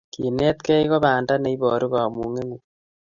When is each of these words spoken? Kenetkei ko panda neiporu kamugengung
Kenetkei 0.13 0.83
ko 0.91 0.97
panda 1.03 1.33
neiporu 1.37 1.85
kamugengung 1.93 2.63